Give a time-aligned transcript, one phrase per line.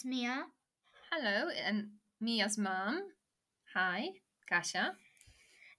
[0.00, 0.46] It's Mia.
[1.12, 1.88] Hello, and
[2.22, 3.02] Mia's mom.
[3.74, 4.12] Hi,
[4.48, 4.94] Kasia.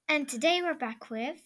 [0.08, 1.42] And today we're back with.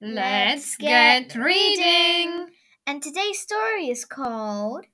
[0.00, 2.50] Let's get reading.
[2.86, 4.84] And today's story is called.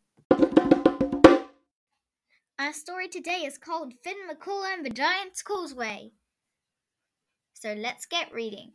[2.59, 6.13] Our story today is called Finn McCool and the Giant's Causeway.
[7.53, 8.73] So let's get reading.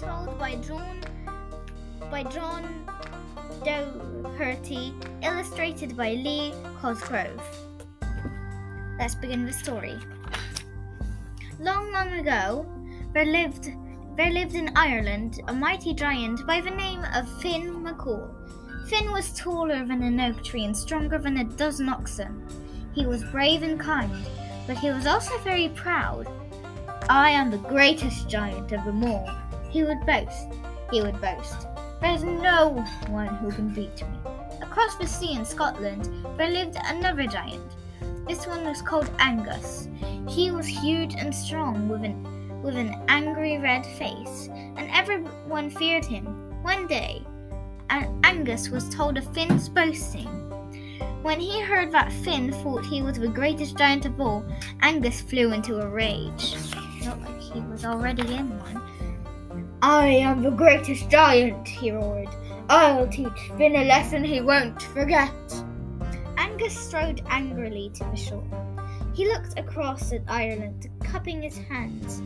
[0.00, 1.00] Retold by John
[2.10, 2.86] by John
[3.64, 7.42] Doherty, illustrated by Lee Cosgrove.
[8.98, 9.98] Let's begin the story.
[11.58, 12.66] Long, long ago,
[13.12, 13.72] there lived
[14.16, 18.30] there lived in Ireland a mighty giant by the name of Finn McCool.
[18.88, 22.46] Finn was taller than an oak tree and stronger than a dozen oxen.
[22.94, 24.24] He was brave and kind,
[24.66, 26.28] but he was also very proud.
[27.10, 29.28] I am the greatest giant of them all,
[29.68, 30.48] he would boast.
[30.90, 31.66] He would boast.
[32.00, 34.18] There's no one who can beat me.
[34.62, 37.76] Across the sea in Scotland, there lived another giant.
[38.26, 39.88] This one was called Angus.
[40.28, 46.04] He was huge and strong, with an with an angry red face, and everyone feared
[46.04, 46.24] him.
[46.62, 47.24] One day,
[47.90, 50.26] An- Angus was told of Finn's boasting.
[51.22, 54.44] When he heard that Finn thought he was the greatest giant of all,
[54.82, 56.56] Angus flew into a rage.
[57.04, 58.82] Not like he was already in one.
[59.80, 62.28] I am the greatest giant, he roared.
[62.68, 65.30] I'll teach Finn a lesson he won't forget.
[66.36, 68.76] Angus strode angrily to the shore.
[69.14, 72.18] He looked across at Ireland, cupping his hands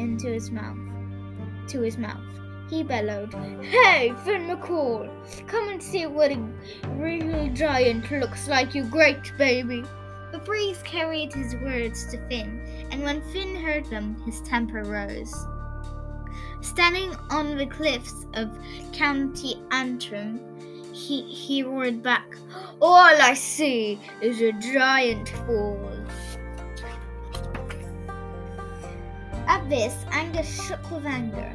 [0.00, 0.78] into his mouth.
[1.68, 2.22] To his mouth,
[2.68, 5.10] he bellowed, "Hey, Finn McCool!
[5.48, 6.38] Come and see what a
[6.90, 9.82] real giant looks like, you great baby!"
[10.30, 12.60] The breeze carried his words to Finn,
[12.92, 15.34] and when Finn heard them, his temper rose.
[16.62, 18.50] Standing on the cliffs of
[18.92, 20.40] County Antrim,
[20.92, 22.36] he, he roared back,
[22.80, 25.90] All I see is a giant fall.
[29.46, 31.52] At this, Angus shook with anger.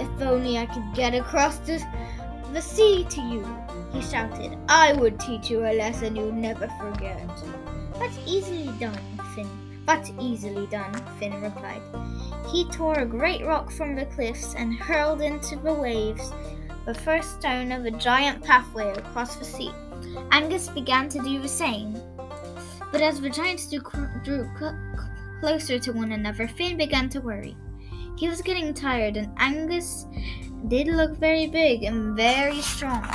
[0.00, 1.80] If only I could get across the,
[2.52, 3.46] the sea to you,
[3.92, 4.56] he shouted.
[4.68, 7.28] I would teach you a lesson you'd never forget.
[7.98, 8.98] That's easily done,
[9.34, 9.48] Finn.
[9.86, 11.82] That's easily done, Finn replied.
[12.50, 16.32] He tore a great rock from the cliffs and hurled into the waves
[16.84, 19.70] the first stone of a giant pathway across the sea.
[20.32, 21.96] Angus began to do the same.
[22.90, 23.80] But as the giants drew,
[24.24, 24.50] drew
[25.40, 27.56] closer to one another, Finn began to worry.
[28.18, 30.06] He was getting tired, and Angus
[30.66, 33.06] did look very big and very strong.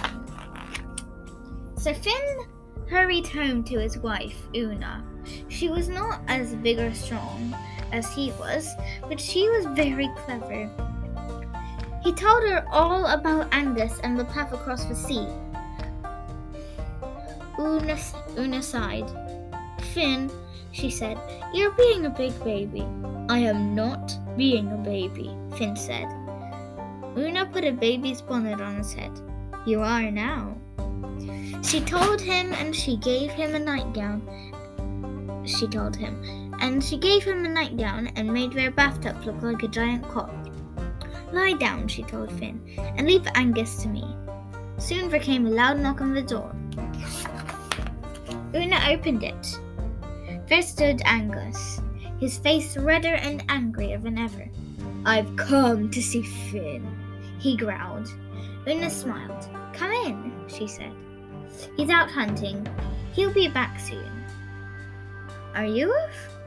[1.78, 2.46] So Finn
[2.90, 5.04] hurried home to his wife, Una.
[5.50, 7.54] She was not as big or strong
[7.92, 8.70] as he was,
[9.08, 10.70] but she was very clever.
[12.04, 15.28] He told her all about Angus and the path across the sea.
[17.60, 17.98] Una,
[18.38, 19.10] Una sighed.
[19.94, 20.30] Finn,
[20.72, 21.18] she said,
[21.54, 22.86] you're being a big baby.
[23.30, 26.06] I am not being a baby, Finn said.
[27.18, 29.12] Una put a baby's bonnet on his head.
[29.66, 30.56] You are now.
[31.64, 34.22] She told him and she gave him a nightgown.
[35.46, 39.64] She told him, and she gave him a nightgown and made their bathtub look like
[39.64, 40.34] a giant cot.
[41.32, 44.04] Lie down, she told Finn, and leave Angus to me.
[44.78, 46.56] Soon there came a loud knock on the door.
[48.54, 49.60] Una opened it.
[50.48, 51.82] There stood Angus,
[52.20, 54.48] his face redder and angrier than ever.
[55.06, 56.86] I've come to see Finn,
[57.40, 58.08] he growled.
[58.68, 59.50] Una smiled.
[59.74, 60.94] Come in, she said.
[61.78, 62.68] He's out hunting.
[63.14, 64.12] He'll be back soon.
[65.54, 65.96] Are you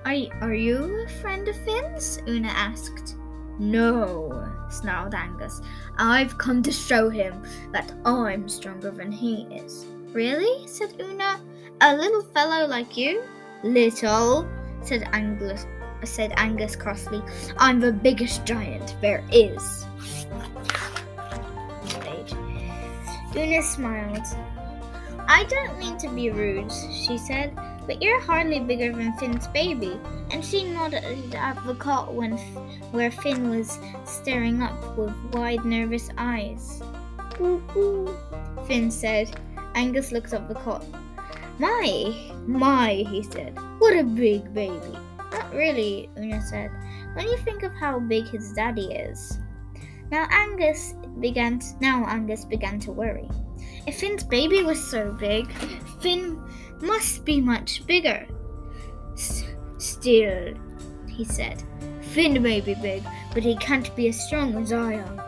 [0.09, 2.19] are, you, are you a friend of Finn's?
[2.27, 3.17] Una asked.
[3.59, 5.60] No, snarled Angus.
[5.99, 9.84] I've come to show him that I'm stronger than he is.
[10.13, 10.66] Really?
[10.66, 11.39] said Una.
[11.83, 13.22] A little fellow like you?
[13.63, 14.49] Little,
[14.81, 15.66] said Angus,
[16.05, 17.22] said Angus crossly.
[17.59, 19.84] I'm the biggest giant there is.
[23.37, 24.27] Una smiled.
[25.28, 27.54] I don't mean to be rude, she said,
[27.89, 29.99] but you're hardly bigger than Finn's baby.
[30.31, 32.37] And she nodded at the cot when,
[32.93, 36.83] where Finn was staring up with wide, nervous eyes.
[37.41, 38.15] Ooh,
[38.67, 39.41] Finn said.
[39.75, 40.85] Angus looked up the cot.
[41.59, 43.59] My, my, he said.
[43.79, 44.99] What a big baby.
[45.33, 46.71] Not really, Una said,
[47.15, 49.39] when you think of how big his daddy is.
[50.11, 53.29] Now Angus began to, now Angus began to worry.
[53.86, 55.50] If Finn's baby was so big,
[56.00, 56.42] Finn
[56.80, 58.26] must be much bigger.
[59.78, 60.54] Still,
[61.09, 61.62] he said,
[62.00, 63.03] Finn may be big,
[63.34, 65.20] but he can't be as strong as I am.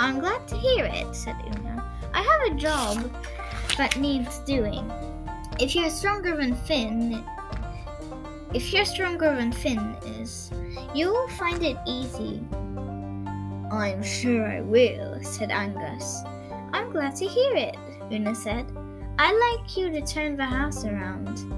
[0.00, 1.84] I'm glad to hear it, said Una.
[2.14, 3.10] I have a job
[3.76, 4.90] that needs doing.
[5.60, 7.24] If you're stronger than Finn,
[8.54, 10.50] if you're stronger than Finn is,
[10.94, 12.42] you will find it easy.
[13.70, 16.22] I'm sure I will, said Angus.
[16.72, 17.76] I'm glad to hear it,
[18.12, 18.66] Una said.
[19.18, 21.52] I'd like you to turn the house around.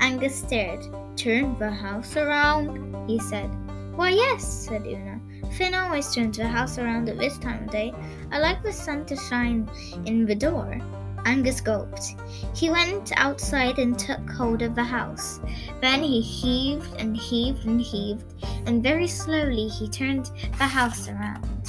[0.00, 0.84] Angus stared.
[1.16, 3.08] Turn the house around?
[3.08, 3.50] he said.
[3.96, 5.20] Why, yes, said Una.
[5.52, 7.92] Finn always turns the house around at this time of day.
[8.30, 9.68] I like the sun to shine
[10.06, 10.80] in the door.
[11.26, 12.14] Angus gulped.
[12.54, 15.40] He went outside and took hold of the house.
[15.80, 18.34] Then he heaved and heaved and heaved,
[18.66, 21.59] and very slowly he turned the house around.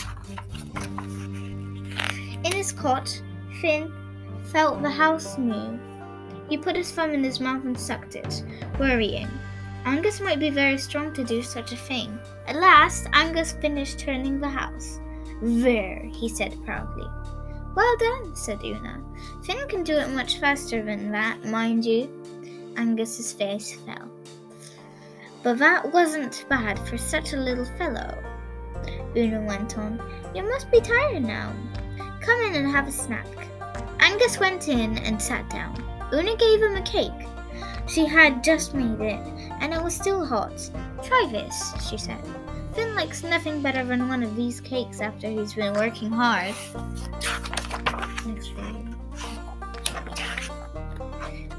[2.62, 3.20] His cot,
[3.60, 3.92] Finn
[4.44, 5.80] felt the house move.
[6.48, 8.44] He put his thumb in his mouth and sucked it,
[8.78, 9.28] worrying.
[9.84, 12.20] Angus might be very strong to do such a thing.
[12.46, 15.00] At last, Angus finished turning the house.
[15.42, 17.08] There, he said proudly.
[17.76, 19.02] Well done, said Una.
[19.44, 22.12] Finn can do it much faster than that, mind you.
[22.78, 24.08] Angus's face fell.
[25.42, 28.16] But that wasn't bad for such a little fellow.
[29.18, 30.00] Una went on.
[30.36, 31.52] You must be tired now.
[32.22, 33.26] Come in and have a snack.
[34.00, 35.84] Angus went in and sat down.
[36.14, 37.12] Una gave him a cake.
[37.88, 39.20] She had just made it,
[39.60, 40.70] and it was still hot.
[41.04, 42.24] Try this, she said.
[42.74, 46.54] Finn likes nothing better than one of these cakes after he's been working hard.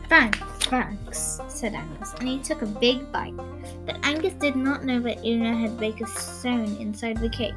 [0.08, 3.36] Thanks, thanks, said Angus, and he took a big bite.
[3.84, 7.54] But Angus did not know that Una had baked a stone inside the cake.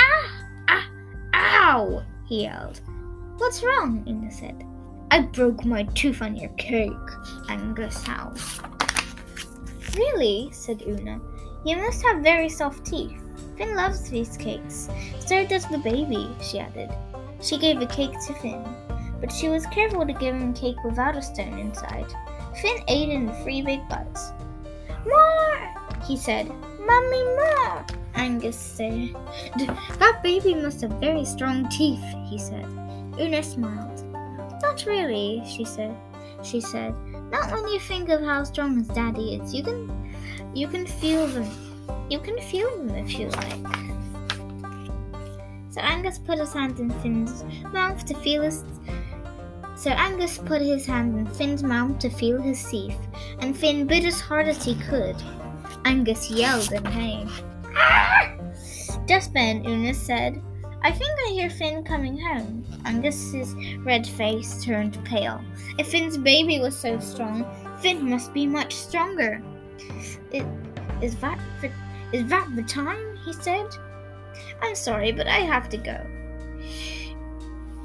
[0.00, 0.44] Ah!
[0.68, 0.88] Ah!
[1.34, 2.04] Ow!
[2.26, 2.80] He yelled.
[3.38, 4.04] What's wrong?
[4.06, 4.64] Una said.
[5.10, 6.92] I broke my tooth on your cake,
[7.48, 8.40] Angus howled.
[9.96, 10.50] Really?
[10.52, 11.20] said Una.
[11.64, 13.20] You must have very soft teeth.
[13.56, 14.88] Finn loves these cakes.
[15.20, 16.90] So does the baby, she added.
[17.40, 18.64] She gave a cake to Finn,
[19.20, 22.12] but she was careful to give him cake without a stone inside.
[22.60, 24.32] Finn ate in three big bites.
[25.06, 25.74] More!
[26.06, 26.48] he said.
[26.80, 27.86] Mummy, more!
[28.16, 29.14] Angus said.
[29.98, 32.66] That baby must have very strong teeth, he said.
[33.20, 34.04] Una smiled.
[34.62, 35.96] Not really, she said.
[36.42, 36.94] She said,
[37.30, 39.54] Not when you think of how strong his daddy is.
[39.54, 40.14] You can
[40.54, 41.48] you can feel them.
[42.10, 43.66] You can feel them if you like.
[45.70, 48.64] So Angus put his hand in Finn's mouth to feel his
[49.76, 52.98] so Angus put his hand in Finn's mouth to feel his teeth,
[53.40, 55.16] and Finn bit as hard as he could.
[55.84, 57.28] Angus yelled in pain.
[59.08, 60.42] Just then, Una said,
[60.82, 62.64] I think I hear Finn coming home.
[62.84, 63.54] Angus's
[63.84, 65.40] red face turned pale.
[65.78, 67.44] If Finn's baby was so strong,
[67.80, 69.42] Finn must be much stronger.
[70.30, 70.46] It,
[71.02, 71.70] is that the,
[72.12, 73.16] is that the time?
[73.24, 73.66] he said.
[74.62, 75.98] I'm sorry, but I have to go.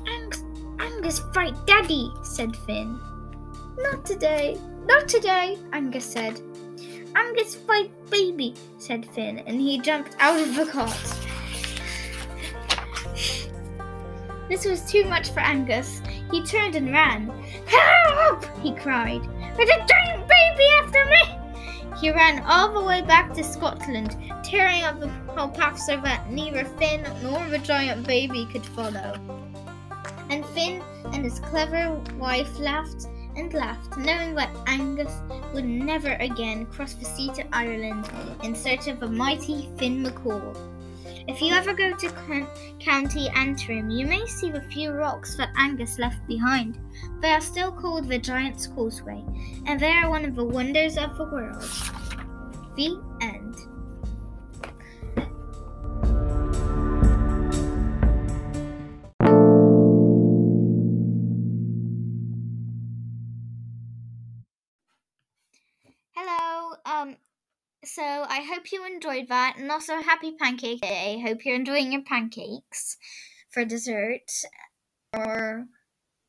[0.07, 0.43] Angus,
[0.79, 2.99] Angus fight Daddy, said Finn.
[3.79, 6.39] Not today, not today, Angus said.
[7.15, 11.17] Angus fight baby, said Finn, and he jumped out of the cart.
[14.49, 16.01] This was too much for Angus.
[16.29, 17.29] He turned and ran.
[17.65, 18.45] Help!
[18.59, 19.21] he cried.
[19.55, 21.41] There's a giant baby after me!
[21.99, 26.29] He ran all the way back to Scotland, tearing up the whole path so that
[26.29, 29.19] neither Finn nor the giant baby could follow.
[30.29, 30.81] And Finn
[31.13, 35.13] and his clever wife laughed and laughed, knowing that Angus
[35.53, 38.09] would never again cross the sea to Ireland
[38.43, 40.55] in search of a mighty Finn McCool.
[41.27, 42.47] If you ever go to
[42.79, 46.79] County Antrim, you may see the few rocks that Angus left behind.
[47.21, 49.23] They are still called the Giant's Causeway,
[49.65, 51.61] and they are one of the wonders of the world.
[52.75, 53.55] The end.
[67.83, 71.21] So I hope you enjoyed that, and also happy Pancake Day.
[71.25, 72.97] Hope you're enjoying your pancakes
[73.49, 74.31] for dessert
[75.13, 75.65] or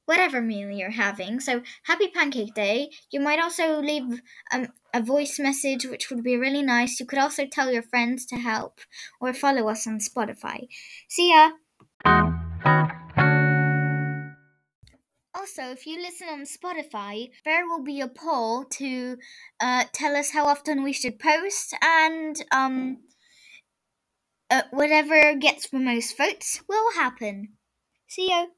[0.07, 1.41] whatever meal you're having.
[1.41, 2.91] So happy Pancake Day.
[3.11, 4.21] You might also leave
[4.53, 6.99] um, a voice message, which would be really nice.
[6.99, 8.81] You could also tell your friends to help
[9.21, 10.69] or follow us on Spotify.
[11.09, 11.51] See ya.
[15.43, 19.17] Also, if you listen on Spotify, there will be a poll to
[19.59, 22.99] uh, tell us how often we should post, and um,
[24.49, 27.55] uh, whatever gets the most votes will happen.
[28.07, 28.53] See you.